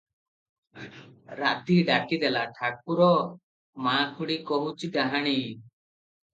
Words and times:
ରାଧୀ 1.39 1.75
ଡାକି 1.91 2.19
ଦେଲା 2.25 2.43
"ଠାକୁର 2.57 3.11
ମା, 3.91 3.97
ଖୁଡି 4.19 4.41
କହୁଛି 4.51 4.93
ଡାହାଣୀ।" 4.99 5.39